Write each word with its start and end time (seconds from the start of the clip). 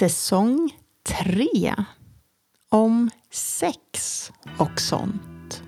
Säsong 0.00 0.70
3 1.02 1.74
om 2.68 3.10
sex 3.30 4.32
och 4.58 4.80
sånt. 4.80 5.62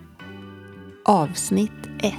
Avsnitt 1.04 1.86
1. 2.02 2.14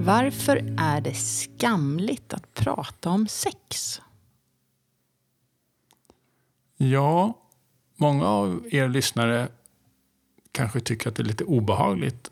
Varför 0.00 0.56
är 0.78 1.00
det 1.00 1.14
skamligt 1.14 2.34
att 2.34 2.54
prata 2.54 3.10
om 3.10 3.28
sex? 3.28 4.00
Ja, 6.76 7.34
många 7.96 8.26
av 8.26 8.66
er 8.70 8.88
lyssnare 8.88 9.48
kanske 10.52 10.80
tycker 10.80 11.08
att 11.08 11.16
det 11.16 11.22
är 11.22 11.24
lite 11.24 11.44
obehagligt 11.44 12.30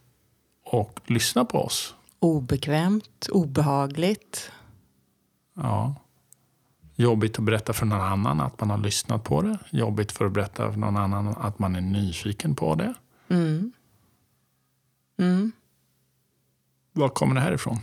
att 0.72 1.10
lyssna 1.10 1.44
på 1.44 1.58
oss. 1.58 1.94
Obekvämt, 2.24 3.28
obehagligt. 3.32 4.50
Ja. 5.54 5.94
Jobbigt 6.94 7.38
att 7.38 7.44
berätta 7.44 7.72
för 7.72 7.86
någon 7.86 8.00
annan 8.00 8.40
att 8.40 8.60
man 8.60 8.70
har 8.70 8.78
lyssnat 8.78 9.24
på 9.24 9.42
det. 9.42 9.58
Jobbigt 9.70 10.12
för 10.12 10.24
att 10.24 10.32
berätta 10.32 10.72
för 10.72 10.78
någon 10.78 10.96
annan 10.96 11.28
att 11.28 11.58
man 11.58 11.76
är 11.76 11.80
nyfiken 11.80 12.54
på 12.54 12.74
det. 12.74 12.94
Mm. 13.28 13.72
Mm. 15.18 15.52
Var 16.92 17.08
kommer 17.08 17.34
det 17.34 17.40
här 17.40 17.52
ifrån? 17.52 17.78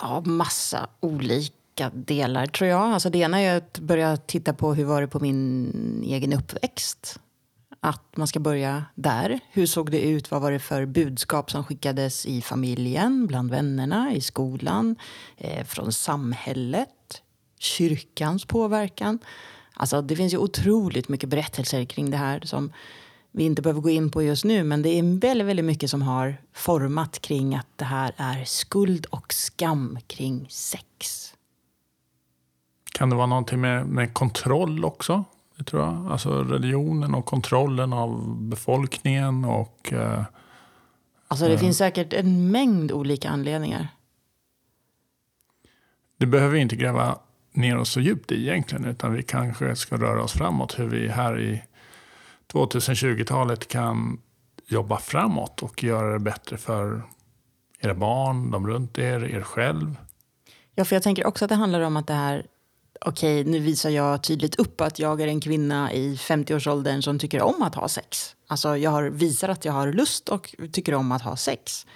Ja, 0.00 0.20
massa 0.20 0.88
olika 1.00 1.90
delar 1.94 2.46
tror 2.46 2.70
jag. 2.70 2.82
Alltså 2.82 3.10
det 3.10 3.18
ena 3.18 3.40
är 3.40 3.56
att 3.56 3.78
börja 3.78 4.16
titta 4.16 4.54
på 4.54 4.74
hur 4.74 4.84
var 4.84 5.00
det 5.00 5.08
på 5.08 5.20
min 5.20 6.02
egen 6.04 6.32
uppväxt. 6.32 7.20
Att 7.84 8.16
man 8.16 8.26
ska 8.26 8.40
börja 8.40 8.84
där. 8.94 9.40
Hur 9.50 9.66
såg 9.66 9.90
det 9.90 10.00
ut? 10.00 10.30
Vad 10.30 10.42
var 10.42 10.52
det 10.52 10.58
för 10.58 10.86
budskap 10.86 11.50
som 11.50 11.64
skickades 11.64 12.26
i 12.26 12.42
familjen, 12.42 13.26
bland 13.26 13.50
vännerna, 13.50 14.12
i 14.12 14.20
skolan, 14.20 14.96
eh, 15.36 15.64
från 15.64 15.92
samhället, 15.92 17.22
kyrkans 17.58 18.44
påverkan. 18.44 19.18
Alltså 19.74 20.02
det 20.02 20.16
finns 20.16 20.32
ju 20.32 20.38
otroligt 20.38 21.08
mycket 21.08 21.28
berättelser 21.28 21.84
kring 21.84 22.10
det 22.10 22.16
här 22.16 22.40
som 22.44 22.72
vi 23.32 23.44
inte 23.44 23.62
behöver 23.62 23.80
gå 23.80 23.90
in 23.90 24.10
på 24.10 24.22
just 24.22 24.44
nu. 24.44 24.64
Men 24.64 24.82
det 24.82 24.88
är 24.88 25.20
väldigt, 25.20 25.46
väldigt 25.46 25.64
mycket 25.64 25.90
som 25.90 26.02
har 26.02 26.36
format 26.52 27.18
kring 27.18 27.54
att 27.54 27.68
det 27.76 27.84
här 27.84 28.14
är 28.16 28.44
skuld 28.44 29.06
och 29.06 29.32
skam 29.32 29.98
kring 30.06 30.46
sex. 30.50 31.28
Kan 32.92 33.10
det 33.10 33.16
vara 33.16 33.26
någonting 33.26 33.60
med, 33.60 33.86
med 33.86 34.14
kontroll 34.14 34.84
också? 34.84 35.24
Det 35.64 35.70
tror 35.70 35.82
jag. 35.82 36.06
Alltså 36.10 36.42
religionen 36.44 37.14
och 37.14 37.24
kontrollen 37.24 37.92
av 37.92 38.36
befolkningen 38.40 39.44
och... 39.44 39.92
Eh, 39.92 40.22
Alltså 41.28 41.46
det 41.46 41.52
Ja. 41.52 41.58
finns 41.58 41.78
säkert 41.78 42.12
en 42.12 42.50
mängd 42.50 42.92
olika 42.92 43.30
anledningar. 43.30 43.88
det 46.18 46.26
behöver 46.26 46.54
vi 46.54 46.60
inte 46.60 46.76
gräva 46.76 47.18
ner 47.52 47.78
oss 47.78 47.88
så 47.90 48.00
djupt 48.00 48.32
i 48.32 48.48
egentligen. 48.48 48.84
Utan 48.84 49.12
vi 49.12 49.22
kanske 49.22 49.76
ska 49.76 49.96
röra 49.96 50.22
oss 50.22 50.32
framåt. 50.32 50.78
Hur 50.78 50.88
vi 50.88 51.08
här 51.08 51.40
i 51.40 51.62
2020-talet 52.52 53.68
kan 53.68 54.20
jobba 54.66 54.98
framåt 54.98 55.62
och 55.62 55.82
göra 55.84 56.12
det 56.12 56.18
bättre 56.18 56.56
för 56.56 57.02
era 57.80 57.94
barn, 57.94 58.50
de 58.50 58.66
runt 58.66 58.98
er, 58.98 59.24
er 59.24 59.42
själv. 59.42 59.96
Ja, 60.74 60.84
för 60.84 60.96
jag 60.96 61.02
tänker 61.02 61.26
också 61.26 61.44
att 61.44 61.48
det 61.48 61.54
handlar 61.54 61.80
om 61.80 61.96
att 61.96 62.06
det 62.06 62.14
här... 62.14 62.46
Okej, 63.00 63.44
nu 63.44 63.58
visar 63.58 63.90
jag 63.90 64.22
tydligt 64.22 64.54
upp 64.54 64.80
att 64.80 64.98
jag 64.98 65.20
är 65.20 65.26
en 65.26 65.40
kvinna 65.40 65.92
i 65.92 66.14
50-årsåldern 66.14 67.02
som 67.02 67.18
tycker 67.18 67.42
om 67.42 67.62
att 67.62 67.74
ha 67.74 67.88
sex. 67.88 68.36
Alltså, 68.46 68.76
jag 68.76 68.90
har 68.90 69.02
visar 69.02 69.48
att 69.48 69.64
jag 69.64 69.72
har 69.72 69.92
lust 69.92 70.28
och 70.28 70.54
tycker 70.72 70.94
om 70.94 71.12
att 71.12 71.22
ha 71.22 71.36
sex. 71.36 71.86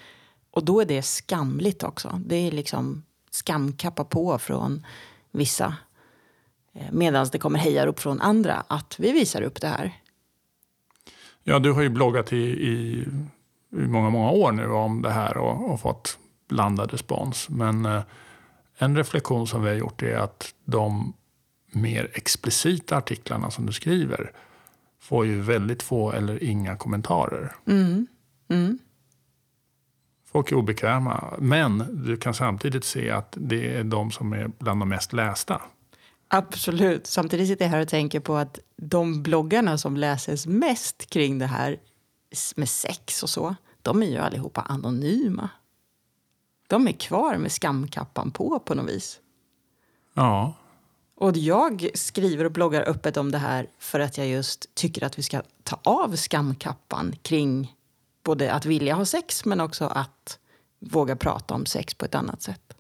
Och 0.50 0.64
då 0.64 0.80
är 0.80 0.84
det 0.84 1.02
skamligt 1.02 1.82
också. 1.82 2.20
Det 2.26 2.36
är 2.36 2.50
liksom 2.50 3.02
skamkappa 3.30 4.04
på 4.04 4.38
från 4.38 4.86
vissa. 5.32 5.76
Eh, 6.74 6.86
Medan 6.92 7.28
det 7.32 7.38
kommer 7.38 7.58
hejarop 7.58 8.00
från 8.00 8.20
andra 8.20 8.64
att 8.68 8.96
vi 8.98 9.12
visar 9.12 9.42
upp 9.42 9.60
det 9.60 9.68
här. 9.68 9.92
Ja, 11.42 11.58
du 11.58 11.72
har 11.72 11.82
ju 11.82 11.88
bloggat 11.88 12.32
i, 12.32 12.36
i, 12.36 13.04
i 13.70 13.86
många, 13.86 14.10
många 14.10 14.30
år 14.30 14.52
nu 14.52 14.70
om 14.70 15.02
det 15.02 15.10
här 15.10 15.36
och, 15.36 15.70
och 15.70 15.80
fått 15.80 16.18
blandad 16.48 16.90
respons. 16.92 17.48
Men 17.48 17.86
eh, 17.86 18.02
en 18.78 18.96
reflektion 18.96 19.46
som 19.46 19.62
vi 19.62 19.68
har 19.68 19.76
gjort 19.76 20.02
är 20.02 20.16
att 20.16 20.54
de 20.64 21.12
mer 21.72 22.10
explicita 22.14 22.96
artiklarna 22.96 23.50
som 23.50 23.66
du 23.66 23.72
skriver 23.72 24.32
får 25.00 25.26
ju 25.26 25.40
väldigt 25.40 25.82
få 25.82 26.12
eller 26.12 26.42
inga 26.42 26.76
kommentarer. 26.76 27.52
Mm. 27.66 28.06
Mm. 28.48 28.78
Folk 30.32 30.52
är 30.52 30.56
obekväma, 30.56 31.34
men 31.38 32.02
du 32.06 32.16
kan 32.16 32.34
samtidigt 32.34 32.84
se 32.84 33.10
att 33.10 33.36
det 33.40 33.76
är 33.76 33.84
de 33.84 34.10
som 34.10 34.32
är 34.32 34.50
bland 34.58 34.80
de 34.80 34.88
mest 34.88 35.12
lästa. 35.12 35.62
Absolut. 36.28 37.06
Samtidigt 37.06 37.48
sitter 37.48 37.64
jag 37.64 37.70
här 37.70 37.80
och 37.80 37.88
tänker 37.88 38.20
på 38.20 38.36
att 38.36 38.58
de 38.76 39.22
bloggarna 39.22 39.78
som 39.78 39.96
läses 39.96 40.46
mest 40.46 41.10
kring 41.10 41.38
det 41.38 41.46
här 41.46 41.78
med 42.56 42.68
sex 42.68 43.22
och 43.22 43.30
så, 43.30 43.54
de 43.82 44.02
är 44.02 44.06
ju 44.06 44.18
allihopa 44.18 44.60
anonyma. 44.60 45.48
De 46.66 46.88
är 46.88 46.92
kvar 46.92 47.36
med 47.36 47.52
skamkappan 47.52 48.30
på 48.30 48.58
på 48.58 48.74
något 48.74 48.90
vis. 48.90 49.20
Ja, 50.14 50.54
Och 51.14 51.36
jag 51.36 51.88
skriver 51.94 52.44
och 52.44 52.52
bloggar 52.52 52.82
öppet 52.88 53.16
om 53.16 53.30
det 53.30 53.38
här 53.38 53.66
för 53.78 54.00
att 54.00 54.18
jag 54.18 54.26
just 54.26 54.74
tycker 54.74 55.04
att 55.04 55.18
vi 55.18 55.22
ska 55.22 55.42
ta 55.62 55.80
av 55.82 56.16
skamkappan 56.16 57.14
kring 57.22 57.74
både 58.24 58.52
att 58.52 58.66
vilja 58.66 58.94
ha 58.94 59.04
sex 59.04 59.44
men 59.44 59.60
också 59.60 59.84
att 59.84 60.38
våga 60.78 61.16
prata 61.16 61.54
om 61.54 61.66
sex 61.66 61.94
på 61.94 62.04
ett 62.04 62.14
annat 62.14 62.42
sätt. 62.42 62.76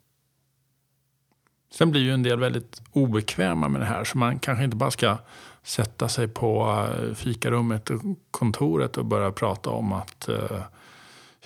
Sen 1.72 1.90
blir 1.90 2.00
ju 2.00 2.12
en 2.12 2.22
del 2.22 2.38
väldigt 2.38 2.82
obekväma 2.92 3.68
med 3.68 3.80
det 3.80 3.84
här. 3.84 4.04
Så 4.04 4.18
man 4.18 4.38
kanske 4.38 4.64
inte 4.64 4.76
bara 4.76 4.90
ska 4.90 5.18
sätta 5.62 6.08
sig 6.08 6.28
på 6.28 6.84
eh, 6.88 7.14
fikarummet 7.14 7.90
och 7.90 8.00
kontoret 8.30 8.96
och 8.96 9.04
börja 9.04 9.32
prata 9.32 9.70
om 9.70 9.92
att 9.92 10.28
eh, 10.28 10.60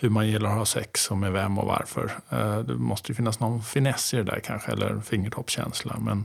hur 0.00 0.11
man 0.11 0.28
gillar 0.28 0.50
att 0.50 0.56
ha 0.56 0.65
sex 0.65 1.11
och 1.11 1.19
med 1.19 1.33
vem 1.33 1.59
och 1.59 1.66
varför. 1.66 2.12
Eh, 2.28 2.59
det 2.59 2.75
måste 2.75 3.12
ju 3.12 3.16
finnas 3.16 3.41
någon 3.41 3.62
finess 3.62 4.15
i 4.15 4.16
det 4.16 4.22
där 4.22 4.41
kanske, 4.41 4.72
eller 4.72 5.00
fingertoppskänsla. 5.00 5.97
Men, 5.99 6.25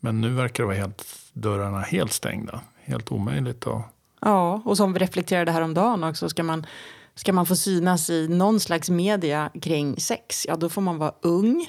men 0.00 0.20
nu 0.20 0.34
verkar 0.34 0.62
det 0.62 0.66
vara 0.66 0.76
helt, 0.76 1.04
dörrarna 1.32 1.80
helt 1.80 2.12
stängda. 2.12 2.60
Helt 2.84 3.12
omöjligt 3.12 3.66
att 3.66 3.92
Ja, 4.20 4.62
och 4.64 4.76
som 4.76 4.92
vi 4.92 4.98
reflekterade 4.98 5.52
häromdagen 5.52 6.04
också, 6.04 6.28
ska 6.28 6.42
man, 6.42 6.66
ska 7.14 7.32
man 7.32 7.46
få 7.46 7.56
synas 7.56 8.10
i 8.10 8.28
någon 8.28 8.60
slags 8.60 8.90
media 8.90 9.50
kring 9.62 10.00
sex, 10.00 10.46
ja 10.48 10.56
då 10.56 10.68
får 10.68 10.82
man 10.82 10.98
vara 10.98 11.14
ung. 11.22 11.66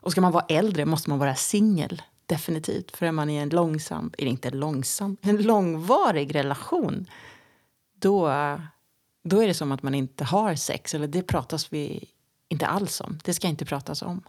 Och 0.00 0.12
ska 0.12 0.20
man 0.20 0.32
vara 0.32 0.44
äldre 0.48 0.84
måste 0.84 1.10
man 1.10 1.18
vara 1.18 1.34
singel, 1.34 2.02
definitivt. 2.26 2.96
För 2.96 3.06
är 3.06 3.12
man 3.12 3.30
i 3.30 3.36
en 3.36 3.48
långsam, 3.48 4.10
eller 4.18 4.30
inte 4.30 4.50
långsam, 4.50 5.16
en 5.20 5.42
långvarig 5.42 6.34
relation, 6.34 7.06
då, 8.00 8.28
då 9.28 9.42
är 9.42 9.46
det 9.46 9.54
som 9.54 9.72
att 9.72 9.82
man 9.82 9.94
inte 9.94 10.24
har 10.24 10.54
sex. 10.54 10.94
Eller 10.94 11.06
det 11.06 11.22
pratas 11.22 11.72
vi 11.72 12.08
inte 12.48 12.66
alls 12.66 13.00
om. 13.00 13.18
Det 13.24 13.34
ska 13.34 13.48
inte 13.48 13.64
pratas 13.64 14.02
om. 14.02 14.22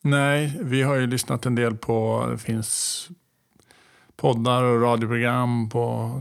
Nej, 0.00 0.58
vi 0.60 0.82
har 0.82 0.94
ju 0.94 1.06
lyssnat 1.06 1.46
en 1.46 1.54
del 1.54 1.76
på, 1.76 2.26
det 2.30 2.38
finns 2.38 3.08
poddar 4.16 4.62
och 4.62 4.82
radioprogram 4.82 5.68
på, 5.68 6.12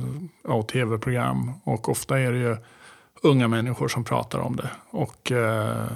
och 0.44 0.68
tv-program. 0.68 1.51
Och 1.63 1.90
ofta 1.90 2.19
är 2.19 2.31
det 2.31 2.38
ju 2.38 2.57
unga 3.24 3.47
människor 3.47 3.88
som 3.88 4.03
pratar 4.03 4.40
om 4.40 4.56
det. 4.56 4.69
Och 4.90 5.31
eh, 5.31 5.91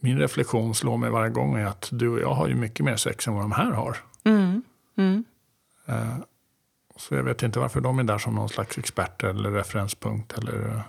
min 0.00 0.18
reflektion 0.18 0.74
slår 0.74 0.96
mig 0.96 1.10
varje 1.10 1.30
gång 1.30 1.56
är 1.56 1.66
att 1.66 1.88
du 1.92 2.08
och 2.08 2.20
jag 2.20 2.34
har 2.34 2.48
ju 2.48 2.54
mycket 2.54 2.84
mer 2.84 2.96
sex 2.96 3.28
än 3.28 3.34
vad 3.34 3.42
de 3.42 3.52
här 3.52 3.72
har. 3.72 3.96
Mm. 4.24 4.62
Mm. 4.96 5.24
Eh, 5.86 6.16
så 6.98 7.14
jag 7.14 7.22
vet 7.22 7.42
inte 7.42 7.58
varför 7.58 7.80
de 7.80 7.98
är 7.98 8.04
där 8.04 8.18
som 8.18 8.34
någon 8.34 8.48
slags 8.48 8.78
experter 8.78 9.28
eller 9.28 9.50
referenspunkt 9.50 10.38
eller 10.38 10.68
eh, 10.68 10.80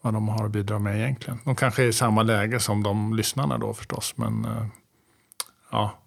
vad 0.00 0.14
de 0.14 0.28
har 0.28 0.44
att 0.44 0.50
bidra 0.50 0.78
med 0.78 0.96
egentligen. 0.96 1.38
De 1.44 1.56
kanske 1.56 1.82
är 1.82 1.86
i 1.86 1.92
samma 1.92 2.22
läge 2.22 2.60
som 2.60 2.82
de 2.82 3.14
lyssnarna 3.14 3.58
då 3.58 3.74
förstås. 3.74 4.14
Men 4.16 4.44
eh, 4.44 4.66
ja, 5.70 5.98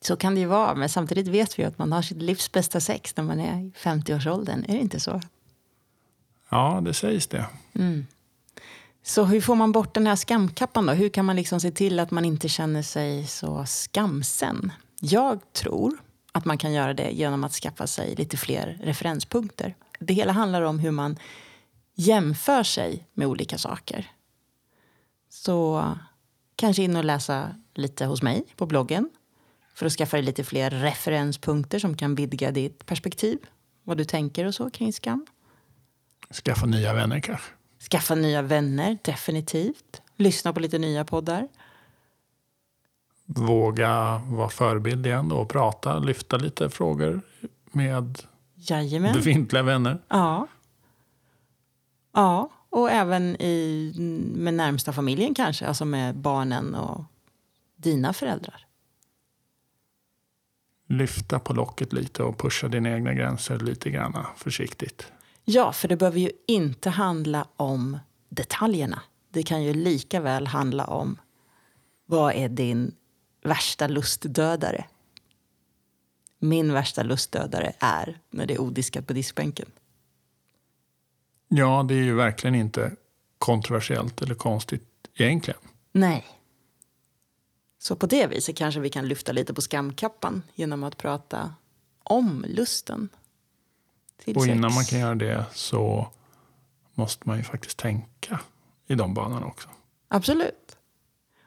Så 0.00 0.16
kan 0.16 0.34
det 0.34 0.40
ju 0.40 0.46
vara, 0.46 0.74
men 0.74 0.88
samtidigt 0.88 1.28
vet 1.28 1.58
vi 1.58 1.64
att 1.64 1.78
man 1.78 1.92
har 1.92 2.02
sitt 2.02 2.22
livs 2.22 2.52
bästa 2.52 2.80
sex 2.80 3.16
när 3.16 3.24
man 3.24 3.40
är 3.40 3.60
i 3.60 3.72
50-årsåldern. 3.76 4.64
Är 4.68 4.72
det 4.72 4.80
inte 4.80 5.00
så? 5.00 5.20
ja, 6.50 6.80
det 6.84 6.94
sägs 6.94 7.26
det. 7.26 7.46
Mm. 7.74 8.06
Så 9.02 9.24
hur 9.24 9.40
får 9.40 9.54
man 9.54 9.72
bort 9.72 9.94
den 9.94 10.06
här 10.06 10.16
skamkappan 10.16 10.86
då? 10.86 10.92
Hur 10.92 11.08
kan 11.08 11.24
man 11.24 11.36
liksom 11.36 11.60
se 11.60 11.70
till 11.70 12.00
att 12.00 12.10
man 12.10 12.24
inte 12.24 12.48
känner 12.48 12.82
sig 12.82 13.26
så 13.26 13.66
skamsen? 13.66 14.72
Jag 15.00 15.40
tror 15.52 15.98
att 16.32 16.44
man 16.44 16.58
kan 16.58 16.72
göra 16.72 16.94
det 16.94 17.10
genom 17.10 17.44
att 17.44 17.52
skaffa 17.52 17.86
sig 17.86 18.14
lite 18.14 18.36
fler 18.36 18.78
referenspunkter. 18.82 19.74
Det 19.98 20.14
hela 20.14 20.32
handlar 20.32 20.62
om 20.62 20.78
hur 20.78 20.90
man 20.90 21.16
jämför 21.94 22.62
sig 22.62 23.08
med 23.14 23.26
olika 23.26 23.58
saker. 23.58 24.10
Så 25.28 25.88
kanske 26.56 26.82
in 26.82 26.96
och 26.96 27.04
läsa 27.04 27.54
lite 27.74 28.04
hos 28.04 28.22
mig 28.22 28.44
på 28.56 28.66
bloggen 28.66 29.10
för 29.74 29.86
att 29.86 29.92
skaffa 29.92 30.16
dig 30.16 30.24
lite 30.24 30.44
fler 30.44 30.70
referenspunkter 30.70 31.78
som 31.78 31.96
kan 31.96 32.14
vidga 32.14 32.50
ditt 32.50 32.86
perspektiv. 32.86 33.38
Vad 33.84 33.96
du 33.96 34.04
tänker 34.04 34.44
och 34.44 34.54
så 34.54 34.70
kring 34.70 34.92
skam. 34.92 35.26
Skaffa 36.44 36.66
nya 36.66 36.94
vänner 36.94 37.20
kanske. 37.20 37.50
Skaffa 37.90 38.14
nya 38.14 38.42
vänner, 38.42 38.98
definitivt. 39.02 40.02
Lyssna 40.16 40.52
på 40.52 40.60
lite 40.60 40.78
nya 40.78 41.04
poddar. 41.04 41.48
Våga 43.34 44.22
vara 44.26 44.48
förebild 44.48 45.06
igen 45.06 45.32
och 45.32 45.48
prata, 45.48 45.98
lyfta 45.98 46.36
lite 46.36 46.70
frågor 46.70 47.20
med 47.72 48.18
Jajamän. 48.54 49.12
befintliga 49.14 49.62
vänner. 49.62 49.98
Ja. 50.08 50.46
Ja, 52.12 52.50
och 52.70 52.90
även 52.90 53.36
i, 53.42 53.92
med 54.34 54.54
närmsta 54.54 54.92
familjen 54.92 55.34
kanske, 55.34 55.66
alltså 55.66 55.84
med 55.84 56.16
barnen 56.16 56.74
och 56.74 57.04
dina 57.76 58.12
föräldrar. 58.12 58.66
Lyfta 60.88 61.38
på 61.38 61.52
locket 61.52 61.92
lite 61.92 62.22
och 62.22 62.38
pusha 62.38 62.68
dina 62.68 62.90
egna 62.90 63.14
gränser 63.14 63.58
lite 63.58 63.90
grann 63.90 64.26
försiktigt. 64.36 65.12
Ja, 65.44 65.72
för 65.72 65.88
det 65.88 65.96
behöver 65.96 66.18
ju 66.18 66.30
inte 66.46 66.90
handla 66.90 67.46
om 67.56 67.98
detaljerna. 68.28 69.02
Det 69.28 69.42
kan 69.42 69.62
ju 69.62 69.74
lika 69.74 70.20
väl 70.20 70.46
handla 70.46 70.84
om 70.84 71.18
vad 72.06 72.34
är 72.34 72.48
din 72.48 72.94
värsta 73.42 73.86
lustdödare? 73.88 74.84
Min 76.38 76.72
värsta 76.72 77.02
lustdödare 77.02 77.72
är 77.78 78.20
när 78.30 78.46
det 78.46 78.54
är 78.54 78.60
odiskat 78.60 79.06
på 79.06 79.12
diskbänken. 79.12 79.70
Ja, 81.48 81.84
det 81.88 81.94
är 81.94 82.02
ju 82.02 82.14
verkligen 82.14 82.54
inte 82.54 82.96
kontroversiellt 83.38 84.22
eller 84.22 84.34
konstigt 84.34 84.88
egentligen. 85.14 85.60
Nej. 85.92 86.26
Så 87.78 87.96
på 87.96 88.06
det 88.06 88.26
viset 88.26 88.56
kanske 88.56 88.80
vi 88.80 88.90
kan 88.90 89.08
lyfta 89.08 89.32
lite 89.32 89.54
på 89.54 89.60
skamkappan 89.60 90.42
genom 90.54 90.84
att 90.84 90.96
prata 90.96 91.54
om 92.02 92.44
lusten. 92.48 93.08
Till 94.24 94.36
Och 94.36 94.46
innan 94.46 94.70
sex. 94.70 94.74
man 94.74 94.84
kan 94.84 94.98
göra 94.98 95.14
det 95.14 95.44
så 95.52 96.08
måste 96.94 97.28
man 97.28 97.36
ju 97.38 97.44
faktiskt 97.44 97.78
tänka 97.78 98.40
i 98.86 98.94
de 98.94 99.14
banorna 99.14 99.46
också. 99.46 99.68
Absolut. 100.08 100.76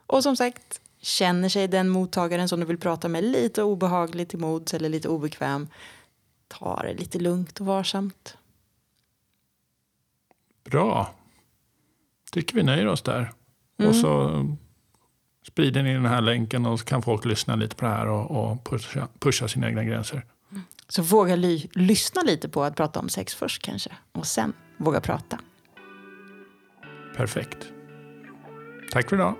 Och 0.06 0.24
som 0.24 0.36
sagt, 0.36 0.82
känner 1.04 1.50
sig 1.50 1.68
den 1.68 1.90
mottagaren 1.90 2.50
som 2.50 2.60
du 2.60 2.66
vill 2.66 2.78
prata 2.78 3.08
med 3.08 3.24
lite 3.24 3.64
obehaglig 3.64 4.30
till 4.30 4.40
mods 4.40 4.74
eller 4.74 4.90
lite 4.90 5.10
obekväm, 5.10 5.68
ta 6.48 6.82
det 6.84 6.94
lite 6.94 7.20
lugnt 7.20 7.60
och 7.60 7.66
varsamt. 7.66 8.38
Bra. 10.64 11.14
Tycker 12.32 12.56
vi 12.56 12.64
nöjer 12.64 12.88
oss 12.88 13.02
där. 13.02 13.32
Och 13.88 13.96
så 13.96 14.46
sprider 15.48 15.84
ni 15.84 15.94
den 15.94 16.06
här 16.06 16.22
länken 16.22 16.66
och 16.66 16.80
så 16.80 16.86
kan 16.86 17.02
folk 17.02 17.26
lyssna 17.26 17.56
lite 17.56 17.76
på 17.76 17.86
det 17.86 17.92
här 17.92 18.08
och, 18.08 18.32
och 18.32 18.64
pusha, 18.64 19.08
pusha 19.20 19.48
sina 19.48 19.68
egna 19.68 19.84
gränser. 19.84 20.26
Så 20.88 21.02
våga 21.02 21.36
ly- 21.36 21.70
lyssna 21.74 22.22
lite 22.22 22.50
på 22.50 22.64
att 22.64 22.76
prata 22.76 23.00
om 23.00 23.10
sex 23.10 23.36
först 23.36 23.62
kanske. 23.62 23.92
Och 24.12 24.26
sen 24.28 24.54
våga 24.78 25.02
prata. 25.02 25.40
Perfekt. 27.16 27.68
Tack 28.92 29.10
för 29.10 29.16
idag. 29.16 29.36